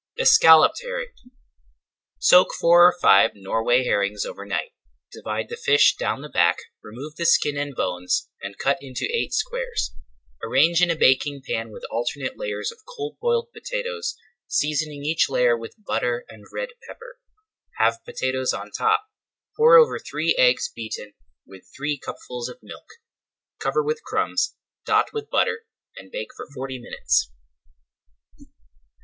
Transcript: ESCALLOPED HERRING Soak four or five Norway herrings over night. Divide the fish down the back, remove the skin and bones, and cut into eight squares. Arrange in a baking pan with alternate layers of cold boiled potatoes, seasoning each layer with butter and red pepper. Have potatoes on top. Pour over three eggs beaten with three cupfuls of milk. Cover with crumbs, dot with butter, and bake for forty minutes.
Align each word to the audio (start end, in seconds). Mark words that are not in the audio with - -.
ESCALLOPED 0.17 0.81
HERRING 0.81 1.13
Soak 2.17 2.55
four 2.59 2.87
or 2.87 2.95
five 2.99 3.33
Norway 3.35 3.83
herrings 3.83 4.25
over 4.25 4.47
night. 4.47 4.71
Divide 5.11 5.47
the 5.49 5.59
fish 5.63 5.95
down 5.95 6.23
the 6.23 6.27
back, 6.29 6.57
remove 6.81 7.17
the 7.17 7.25
skin 7.27 7.55
and 7.55 7.75
bones, 7.75 8.27
and 8.41 8.57
cut 8.57 8.79
into 8.81 9.07
eight 9.15 9.31
squares. 9.31 9.91
Arrange 10.43 10.81
in 10.81 10.89
a 10.89 10.95
baking 10.95 11.43
pan 11.47 11.69
with 11.71 11.83
alternate 11.91 12.35
layers 12.35 12.71
of 12.71 12.79
cold 12.87 13.17
boiled 13.21 13.49
potatoes, 13.53 14.15
seasoning 14.47 15.05
each 15.05 15.29
layer 15.29 15.55
with 15.55 15.75
butter 15.85 16.25
and 16.27 16.45
red 16.51 16.69
pepper. 16.87 17.19
Have 17.77 18.03
potatoes 18.03 18.53
on 18.55 18.71
top. 18.71 19.05
Pour 19.55 19.77
over 19.77 19.99
three 19.99 20.33
eggs 20.35 20.67
beaten 20.75 21.13
with 21.45 21.69
three 21.77 21.99
cupfuls 21.99 22.49
of 22.49 22.57
milk. 22.63 22.87
Cover 23.59 23.83
with 23.83 24.01
crumbs, 24.03 24.55
dot 24.83 25.13
with 25.13 25.29
butter, 25.29 25.59
and 25.95 26.09
bake 26.11 26.29
for 26.35 26.47
forty 26.51 26.79
minutes. 26.79 27.31